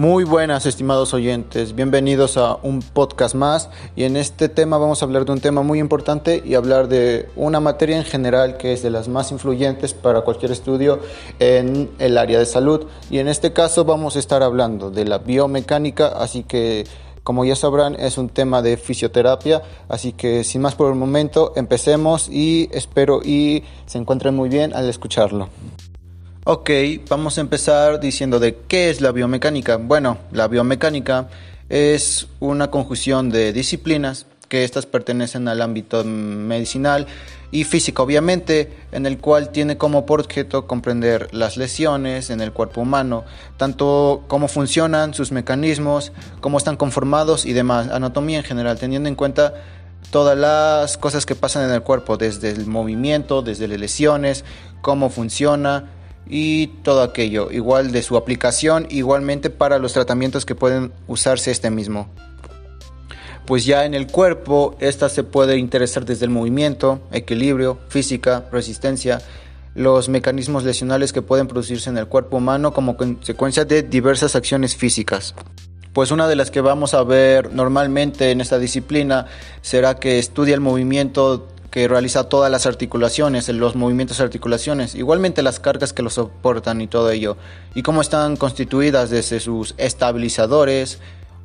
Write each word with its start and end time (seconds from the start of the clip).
Muy 0.00 0.24
buenas, 0.24 0.64
estimados 0.64 1.12
oyentes. 1.12 1.74
Bienvenidos 1.74 2.38
a 2.38 2.56
un 2.62 2.80
podcast 2.80 3.34
más. 3.34 3.68
Y 3.94 4.04
en 4.04 4.16
este 4.16 4.48
tema 4.48 4.78
vamos 4.78 5.02
a 5.02 5.04
hablar 5.04 5.26
de 5.26 5.32
un 5.32 5.40
tema 5.40 5.60
muy 5.62 5.78
importante 5.78 6.42
y 6.42 6.54
hablar 6.54 6.88
de 6.88 7.28
una 7.36 7.60
materia 7.60 7.98
en 7.98 8.04
general 8.04 8.56
que 8.56 8.72
es 8.72 8.82
de 8.82 8.88
las 8.88 9.08
más 9.08 9.30
influyentes 9.30 9.92
para 9.92 10.22
cualquier 10.22 10.52
estudio 10.52 11.00
en 11.38 11.90
el 11.98 12.16
área 12.16 12.38
de 12.38 12.46
salud. 12.46 12.86
Y 13.10 13.18
en 13.18 13.28
este 13.28 13.52
caso 13.52 13.84
vamos 13.84 14.16
a 14.16 14.20
estar 14.20 14.42
hablando 14.42 14.90
de 14.90 15.04
la 15.04 15.18
biomecánica, 15.18 16.06
así 16.06 16.44
que 16.44 16.86
como 17.22 17.44
ya 17.44 17.54
sabrán, 17.54 17.94
es 17.94 18.16
un 18.16 18.30
tema 18.30 18.62
de 18.62 18.78
fisioterapia, 18.78 19.60
así 19.90 20.14
que 20.14 20.44
sin 20.44 20.62
más 20.62 20.76
por 20.76 20.90
el 20.90 20.98
momento, 20.98 21.52
empecemos 21.56 22.30
y 22.30 22.70
espero 22.72 23.20
y 23.22 23.64
se 23.84 23.98
encuentren 23.98 24.34
muy 24.34 24.48
bien 24.48 24.72
al 24.72 24.88
escucharlo. 24.88 25.50
Ok, 26.52 26.68
vamos 27.08 27.38
a 27.38 27.42
empezar 27.42 28.00
diciendo 28.00 28.40
de 28.40 28.56
qué 28.66 28.90
es 28.90 29.00
la 29.00 29.12
biomecánica. 29.12 29.76
Bueno, 29.76 30.18
la 30.32 30.48
biomecánica 30.48 31.28
es 31.68 32.26
una 32.40 32.72
conjunción 32.72 33.30
de 33.30 33.52
disciplinas 33.52 34.26
que 34.48 34.64
estas 34.64 34.84
pertenecen 34.84 35.46
al 35.46 35.62
ámbito 35.62 36.02
medicinal 36.02 37.06
y 37.52 37.62
físico, 37.62 38.02
obviamente, 38.02 38.72
en 38.90 39.06
el 39.06 39.18
cual 39.18 39.50
tiene 39.50 39.78
como 39.78 40.00
objeto 40.00 40.66
comprender 40.66 41.28
las 41.32 41.56
lesiones 41.56 42.30
en 42.30 42.40
el 42.40 42.50
cuerpo 42.50 42.80
humano, 42.80 43.22
tanto 43.56 44.24
cómo 44.26 44.48
funcionan 44.48 45.14
sus 45.14 45.30
mecanismos, 45.30 46.10
cómo 46.40 46.58
están 46.58 46.76
conformados 46.76 47.46
y 47.46 47.52
demás, 47.52 47.90
anatomía 47.92 48.38
en 48.38 48.44
general, 48.44 48.76
teniendo 48.76 49.08
en 49.08 49.14
cuenta 49.14 49.54
todas 50.10 50.36
las 50.36 50.98
cosas 50.98 51.26
que 51.26 51.36
pasan 51.36 51.62
en 51.62 51.70
el 51.70 51.82
cuerpo, 51.82 52.16
desde 52.16 52.50
el 52.50 52.66
movimiento, 52.66 53.40
desde 53.40 53.68
las 53.68 53.78
lesiones, 53.78 54.44
cómo 54.82 55.10
funciona, 55.10 55.90
y 56.30 56.68
todo 56.68 57.02
aquello, 57.02 57.50
igual 57.50 57.90
de 57.90 58.02
su 58.02 58.16
aplicación, 58.16 58.86
igualmente 58.88 59.50
para 59.50 59.80
los 59.80 59.92
tratamientos 59.92 60.46
que 60.46 60.54
pueden 60.54 60.92
usarse 61.08 61.50
este 61.50 61.70
mismo. 61.70 62.08
Pues 63.46 63.64
ya 63.64 63.84
en 63.84 63.94
el 63.94 64.06
cuerpo, 64.06 64.76
esta 64.78 65.08
se 65.08 65.24
puede 65.24 65.58
interesar 65.58 66.04
desde 66.04 66.26
el 66.26 66.30
movimiento, 66.30 67.00
equilibrio, 67.10 67.78
física, 67.88 68.44
resistencia, 68.52 69.20
los 69.74 70.08
mecanismos 70.08 70.62
lesionales 70.62 71.12
que 71.12 71.20
pueden 71.20 71.48
producirse 71.48 71.90
en 71.90 71.98
el 71.98 72.06
cuerpo 72.06 72.36
humano 72.36 72.72
como 72.72 72.96
consecuencia 72.96 73.64
de 73.64 73.82
diversas 73.82 74.36
acciones 74.36 74.76
físicas. 74.76 75.34
Pues 75.92 76.12
una 76.12 76.28
de 76.28 76.36
las 76.36 76.52
que 76.52 76.60
vamos 76.60 76.94
a 76.94 77.02
ver 77.02 77.52
normalmente 77.52 78.30
en 78.30 78.40
esta 78.40 78.60
disciplina 78.60 79.26
será 79.62 79.96
que 79.96 80.20
estudia 80.20 80.54
el 80.54 80.60
movimiento 80.60 81.48
que 81.70 81.86
realiza 81.86 82.28
todas 82.28 82.50
las 82.50 82.66
articulaciones, 82.66 83.48
los 83.48 83.76
movimientos 83.76 84.18
de 84.18 84.24
articulaciones, 84.24 84.94
igualmente 84.94 85.42
las 85.42 85.60
cargas 85.60 85.92
que 85.92 86.02
lo 86.02 86.10
soportan 86.10 86.80
y 86.80 86.88
todo 86.88 87.10
ello, 87.10 87.36
y 87.74 87.82
cómo 87.82 88.00
están 88.00 88.36
constituidas 88.36 89.10
desde 89.10 89.40
sus 89.40 89.74
estabilizadores 89.78 90.98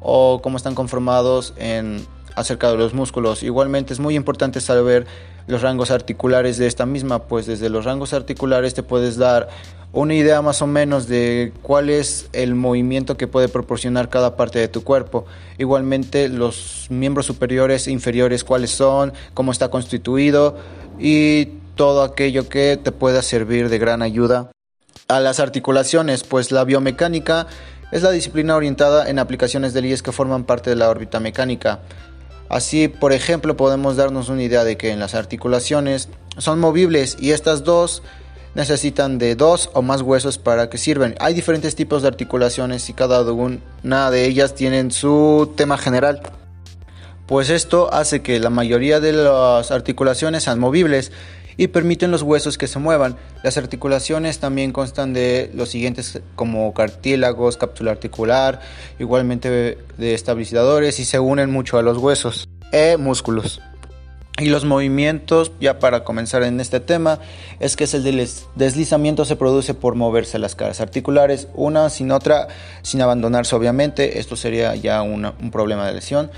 o 0.00 0.40
cómo 0.42 0.56
están 0.56 0.74
conformados 0.74 1.54
en 1.56 2.06
acerca 2.36 2.70
de 2.70 2.76
los 2.76 2.94
músculos. 2.94 3.42
Igualmente 3.42 3.92
es 3.92 4.00
muy 4.00 4.14
importante 4.14 4.60
saber 4.60 5.06
los 5.46 5.62
rangos 5.62 5.90
articulares 5.90 6.58
de 6.58 6.66
esta 6.66 6.86
misma, 6.86 7.24
pues 7.24 7.46
desde 7.46 7.68
los 7.68 7.84
rangos 7.84 8.12
articulares 8.12 8.74
te 8.74 8.82
puedes 8.82 9.16
dar 9.16 9.48
una 9.92 10.14
idea 10.14 10.40
más 10.40 10.62
o 10.62 10.66
menos 10.66 11.06
de 11.06 11.52
cuál 11.62 11.90
es 11.90 12.28
el 12.32 12.54
movimiento 12.54 13.16
que 13.16 13.26
puede 13.26 13.48
proporcionar 13.48 14.08
cada 14.08 14.36
parte 14.36 14.58
de 14.58 14.68
tu 14.68 14.84
cuerpo. 14.84 15.26
Igualmente 15.58 16.28
los 16.28 16.86
miembros 16.88 17.26
superiores 17.26 17.86
e 17.86 17.90
inferiores, 17.90 18.44
cuáles 18.44 18.70
son, 18.70 19.12
cómo 19.34 19.52
está 19.52 19.68
constituido 19.68 20.56
y 20.98 21.46
todo 21.74 22.02
aquello 22.02 22.48
que 22.48 22.78
te 22.82 22.92
pueda 22.92 23.22
servir 23.22 23.68
de 23.68 23.78
gran 23.78 24.02
ayuda. 24.02 24.50
A 25.08 25.20
las 25.20 25.40
articulaciones, 25.40 26.24
pues 26.24 26.52
la 26.52 26.64
biomecánica 26.64 27.46
es 27.90 28.02
la 28.02 28.10
disciplina 28.10 28.56
orientada 28.56 29.10
en 29.10 29.18
aplicaciones 29.18 29.74
de 29.74 29.82
leyes 29.82 30.02
que 30.02 30.12
forman 30.12 30.44
parte 30.44 30.70
de 30.70 30.76
la 30.76 30.88
órbita 30.88 31.20
mecánica. 31.20 31.80
Así, 32.52 32.88
por 32.88 33.14
ejemplo, 33.14 33.56
podemos 33.56 33.96
darnos 33.96 34.28
una 34.28 34.42
idea 34.42 34.62
de 34.62 34.76
que 34.76 34.90
en 34.90 34.98
las 34.98 35.14
articulaciones 35.14 36.10
son 36.36 36.60
movibles 36.60 37.16
y 37.18 37.30
estas 37.30 37.64
dos 37.64 38.02
necesitan 38.54 39.16
de 39.16 39.36
dos 39.36 39.70
o 39.72 39.80
más 39.80 40.02
huesos 40.02 40.36
para 40.36 40.68
que 40.68 40.76
sirvan. 40.76 41.14
Hay 41.18 41.32
diferentes 41.32 41.74
tipos 41.74 42.02
de 42.02 42.08
articulaciones 42.08 42.90
y 42.90 42.92
cada 42.92 43.22
una 43.32 44.10
de 44.10 44.26
ellas 44.26 44.54
tienen 44.54 44.90
su 44.90 45.54
tema 45.56 45.78
general. 45.78 46.20
Pues 47.26 47.48
esto 47.48 47.88
hace 47.90 48.20
que 48.20 48.38
la 48.38 48.50
mayoría 48.50 49.00
de 49.00 49.14
las 49.14 49.70
articulaciones 49.70 50.42
sean 50.42 50.58
movibles 50.58 51.10
y 51.56 51.68
permiten 51.68 52.10
los 52.10 52.22
huesos 52.22 52.58
que 52.58 52.66
se 52.66 52.78
muevan. 52.78 53.16
Las 53.42 53.58
articulaciones 53.58 54.38
también 54.38 54.72
constan 54.72 55.12
de 55.12 55.50
los 55.54 55.70
siguientes 55.70 56.20
como 56.34 56.72
cartílagos, 56.74 57.56
cápsula 57.56 57.90
articular, 57.90 58.60
igualmente 58.98 59.78
de 59.98 60.14
estabilizadores 60.14 60.98
y 61.00 61.04
se 61.04 61.18
unen 61.18 61.50
mucho 61.50 61.78
a 61.78 61.82
los 61.82 61.98
huesos 61.98 62.48
e 62.72 62.96
músculos. 62.96 63.60
Y 64.38 64.46
los 64.46 64.64
movimientos, 64.64 65.52
ya 65.60 65.78
para 65.78 66.04
comenzar 66.04 66.42
en 66.42 66.58
este 66.58 66.80
tema, 66.80 67.20
es 67.60 67.76
que 67.76 67.84
es 67.84 67.92
el 67.92 68.28
deslizamiento 68.54 69.26
se 69.26 69.36
produce 69.36 69.74
por 69.74 69.94
moverse 69.94 70.38
las 70.38 70.54
caras 70.54 70.80
articulares, 70.80 71.48
una 71.54 71.90
sin 71.90 72.10
otra, 72.10 72.48
sin 72.80 73.02
abandonarse 73.02 73.54
obviamente, 73.54 74.18
esto 74.18 74.34
sería 74.34 74.74
ya 74.74 75.02
un 75.02 75.50
problema 75.52 75.86
de 75.86 75.92
lesión. 75.92 76.30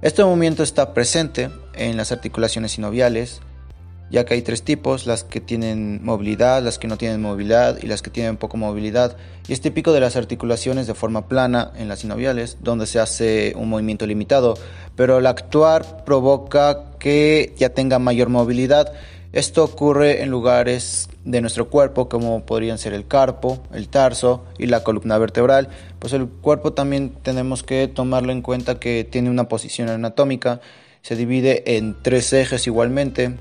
Este 0.00 0.24
movimiento 0.24 0.62
está 0.62 0.94
presente 0.94 1.50
en 1.74 1.98
las 1.98 2.10
articulaciones 2.10 2.72
sinoviales, 2.72 3.42
ya 4.12 4.26
que 4.26 4.34
hay 4.34 4.42
tres 4.42 4.62
tipos, 4.62 5.06
las 5.06 5.24
que 5.24 5.40
tienen 5.40 6.04
movilidad, 6.04 6.62
las 6.62 6.78
que 6.78 6.86
no 6.86 6.98
tienen 6.98 7.22
movilidad 7.22 7.78
y 7.82 7.86
las 7.86 8.02
que 8.02 8.10
tienen 8.10 8.36
poco 8.36 8.58
movilidad. 8.58 9.16
Y 9.48 9.54
es 9.54 9.62
típico 9.62 9.92
de 9.94 10.00
las 10.00 10.16
articulaciones 10.16 10.86
de 10.86 10.92
forma 10.92 11.28
plana 11.28 11.72
en 11.76 11.88
las 11.88 12.00
sinoviales, 12.00 12.58
donde 12.60 12.86
se 12.86 13.00
hace 13.00 13.54
un 13.56 13.70
movimiento 13.70 14.06
limitado, 14.06 14.58
pero 14.96 15.16
al 15.16 15.26
actuar 15.26 16.04
provoca 16.04 16.90
que 16.98 17.54
ya 17.56 17.70
tenga 17.70 17.98
mayor 17.98 18.28
movilidad. 18.28 18.92
Esto 19.32 19.64
ocurre 19.64 20.22
en 20.22 20.28
lugares 20.28 21.08
de 21.24 21.40
nuestro 21.40 21.70
cuerpo 21.70 22.10
como 22.10 22.44
podrían 22.44 22.76
ser 22.76 22.92
el 22.92 23.06
carpo, 23.06 23.62
el 23.72 23.88
tarso 23.88 24.44
y 24.58 24.66
la 24.66 24.84
columna 24.84 25.16
vertebral. 25.16 25.70
Pues 25.98 26.12
el 26.12 26.28
cuerpo 26.28 26.74
también 26.74 27.14
tenemos 27.22 27.62
que 27.62 27.88
tomarlo 27.88 28.30
en 28.32 28.42
cuenta 28.42 28.78
que 28.78 29.08
tiene 29.10 29.30
una 29.30 29.48
posición 29.48 29.88
anatómica, 29.88 30.60
se 31.00 31.16
divide 31.16 31.76
en 31.78 31.96
tres 32.02 32.30
ejes 32.34 32.66
igualmente, 32.66 33.38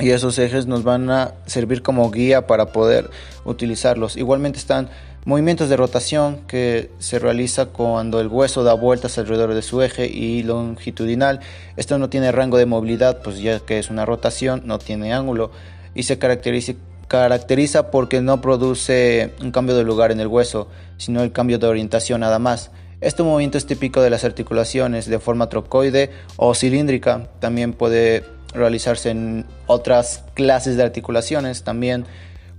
y 0.00 0.10
esos 0.10 0.38
ejes 0.38 0.66
nos 0.66 0.82
van 0.82 1.10
a 1.10 1.34
servir 1.46 1.82
como 1.82 2.10
guía 2.10 2.46
para 2.46 2.66
poder 2.72 3.10
utilizarlos. 3.44 4.16
Igualmente 4.16 4.58
están 4.58 4.88
movimientos 5.24 5.68
de 5.68 5.76
rotación 5.76 6.40
que 6.46 6.90
se 6.98 7.18
realiza 7.18 7.66
cuando 7.66 8.20
el 8.20 8.28
hueso 8.28 8.64
da 8.64 8.74
vueltas 8.74 9.18
alrededor 9.18 9.54
de 9.54 9.62
su 9.62 9.82
eje 9.82 10.06
y 10.06 10.42
longitudinal. 10.42 11.40
Esto 11.76 11.98
no 11.98 12.08
tiene 12.08 12.32
rango 12.32 12.56
de 12.56 12.66
movilidad, 12.66 13.20
pues 13.22 13.38
ya 13.40 13.60
que 13.60 13.78
es 13.78 13.90
una 13.90 14.06
rotación, 14.06 14.62
no 14.64 14.78
tiene 14.78 15.12
ángulo 15.12 15.50
y 15.94 16.04
se 16.04 16.18
caracteriza, 16.18 16.72
caracteriza 17.08 17.90
porque 17.90 18.20
no 18.20 18.40
produce 18.40 19.34
un 19.42 19.50
cambio 19.50 19.76
de 19.76 19.84
lugar 19.84 20.12
en 20.12 20.20
el 20.20 20.28
hueso, 20.28 20.68
sino 20.96 21.22
el 21.22 21.32
cambio 21.32 21.58
de 21.58 21.66
orientación 21.66 22.20
nada 22.20 22.38
más. 22.38 22.70
Este 23.00 23.22
movimiento 23.22 23.56
es 23.56 23.64
típico 23.64 24.02
de 24.02 24.10
las 24.10 24.24
articulaciones 24.24 25.06
de 25.06 25.18
forma 25.18 25.48
trocoide 25.48 26.10
o 26.36 26.54
cilíndrica. 26.54 27.28
También 27.40 27.72
puede 27.72 28.24
realizarse 28.52 29.10
en 29.10 29.46
otras 29.66 30.24
clases 30.34 30.76
de 30.76 30.82
articulaciones 30.82 31.62
también, 31.62 32.06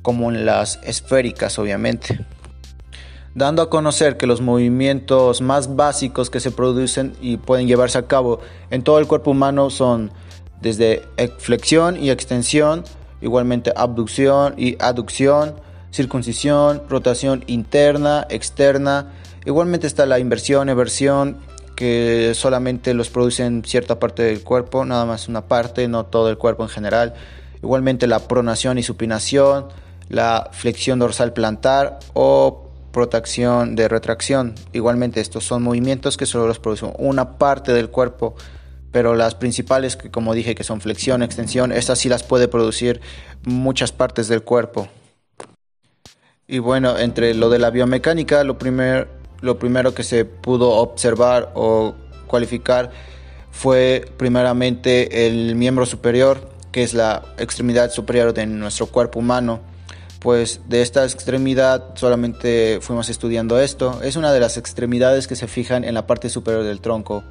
como 0.01 0.31
en 0.31 0.45
las 0.45 0.79
esféricas 0.83 1.59
obviamente. 1.59 2.25
Dando 3.33 3.61
a 3.61 3.69
conocer 3.69 4.17
que 4.17 4.27
los 4.27 4.41
movimientos 4.41 5.41
más 5.41 5.75
básicos 5.75 6.29
que 6.29 6.41
se 6.41 6.51
producen 6.51 7.13
y 7.21 7.37
pueden 7.37 7.67
llevarse 7.67 7.97
a 7.97 8.07
cabo 8.07 8.41
en 8.71 8.83
todo 8.83 8.99
el 8.99 9.07
cuerpo 9.07 9.31
humano 9.31 9.69
son 9.69 10.11
desde 10.59 11.03
flexión 11.39 12.01
y 12.01 12.09
extensión, 12.09 12.83
igualmente 13.21 13.71
abducción 13.75 14.53
y 14.57 14.75
aducción, 14.81 15.55
circuncisión, 15.91 16.83
rotación 16.89 17.43
interna, 17.47 18.27
externa, 18.29 19.13
igualmente 19.45 19.87
está 19.87 20.05
la 20.05 20.19
inversión, 20.19 20.67
eversión, 20.69 21.37
que 21.81 22.33
solamente 22.35 22.93
los 22.93 23.09
producen 23.09 23.63
cierta 23.65 23.97
parte 23.99 24.21
del 24.21 24.43
cuerpo, 24.43 24.85
nada 24.85 25.03
más 25.03 25.27
una 25.27 25.47
parte, 25.47 25.87
no 25.87 26.05
todo 26.05 26.29
el 26.29 26.37
cuerpo 26.37 26.61
en 26.61 26.69
general. 26.69 27.15
Igualmente 27.63 28.05
la 28.05 28.19
pronación 28.19 28.77
y 28.77 28.83
supinación, 28.83 29.65
la 30.07 30.51
flexión 30.53 30.99
dorsal 30.99 31.33
plantar 31.33 31.97
o 32.13 32.69
protección 32.91 33.75
de 33.75 33.87
retracción. 33.87 34.53
Igualmente 34.73 35.21
estos 35.21 35.43
son 35.43 35.63
movimientos 35.63 36.17
que 36.17 36.27
solo 36.27 36.45
los 36.45 36.59
producen 36.59 36.93
una 36.99 37.39
parte 37.39 37.73
del 37.73 37.89
cuerpo, 37.89 38.35
pero 38.91 39.15
las 39.15 39.33
principales 39.33 39.95
que 39.95 40.11
como 40.11 40.35
dije 40.35 40.53
que 40.53 40.63
son 40.63 40.81
flexión, 40.81 41.23
extensión, 41.23 41.71
estas 41.71 41.97
sí 41.97 42.09
las 42.09 42.21
puede 42.21 42.47
producir 42.47 43.01
muchas 43.43 43.91
partes 43.91 44.27
del 44.27 44.43
cuerpo. 44.43 44.87
Y 46.47 46.59
bueno, 46.59 46.99
entre 46.99 47.33
lo 47.33 47.49
de 47.49 47.57
la 47.57 47.71
biomecánica, 47.71 48.43
lo 48.43 48.59
primero 48.59 49.07
lo 49.41 49.59
primero 49.59 49.93
que 49.93 50.03
se 50.03 50.25
pudo 50.25 50.69
observar 50.71 51.51
o 51.55 51.95
cualificar 52.27 52.91
fue 53.51 54.05
primeramente 54.17 55.27
el 55.27 55.55
miembro 55.55 55.85
superior, 55.85 56.49
que 56.71 56.83
es 56.83 56.93
la 56.93 57.23
extremidad 57.37 57.91
superior 57.91 58.33
de 58.33 58.45
nuestro 58.45 58.87
cuerpo 58.87 59.19
humano. 59.19 59.59
pues 60.19 60.61
de 60.69 60.83
esta 60.83 61.03
extremidad 61.03 61.95
solamente 61.95 62.77
fuimos 62.79 63.09
estudiando 63.09 63.59
esto. 63.59 64.01
Es 64.03 64.15
una 64.17 64.31
de 64.31 64.39
las 64.39 64.55
extremidades 64.55 65.27
que 65.27 65.35
se 65.35 65.47
fijan 65.47 65.83
en 65.83 65.95
la 65.95 66.05
parte 66.05 66.29
superior 66.29 66.63
del 66.63 66.79
tronco 66.79 67.23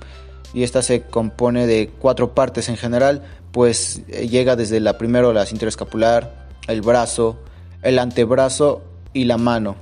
y 0.53 0.65
esta 0.65 0.83
se 0.83 1.03
compone 1.03 1.69
de 1.69 1.91
cuatro 2.01 2.35
partes 2.35 2.69
en 2.69 2.77
general, 2.77 3.23
pues 3.53 4.03
eh, 4.09 4.27
llega 4.29 4.57
desde 4.57 4.81
la 4.81 4.99
primero 4.99 5.33
la 5.33 5.47
cintura 5.47 5.69
escapular, 5.69 6.49
el 6.67 6.83
brazo, 6.83 7.39
el 7.83 8.01
antebrazo 8.01 8.83
y 9.13 9.25
la 9.25 9.39
mano. 9.39 9.77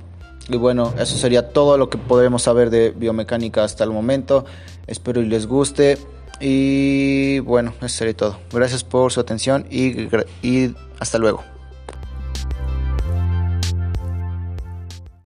Y 0.49 0.57
bueno, 0.57 0.93
eso 0.97 1.15
sería 1.15 1.49
todo 1.49 1.77
lo 1.77 1.89
que 1.89 1.97
podremos 1.97 2.41
saber 2.41 2.71
de 2.71 2.89
biomecánica 2.91 3.63
hasta 3.63 3.83
el 3.83 3.91
momento. 3.91 4.45
Espero 4.87 5.21
y 5.21 5.27
les 5.27 5.45
guste. 5.45 5.97
Y 6.39 7.39
bueno, 7.39 7.73
eso 7.79 7.89
sería 7.89 8.17
todo. 8.17 8.39
Gracias 8.51 8.83
por 8.83 9.11
su 9.11 9.19
atención 9.19 9.65
y, 9.69 10.09
y 10.41 10.75
hasta 10.99 11.19
luego. 11.19 11.43